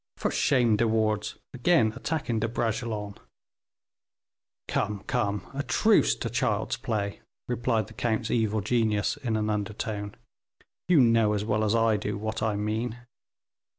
[0.17, 3.19] "For shame, De Wardes, again attacking De Bragelonne."
[4.67, 10.15] "Come, come, a truce to child's play," replied the count's evil genius, in an undertone;
[10.87, 12.97] "you know as well as I do what I mean.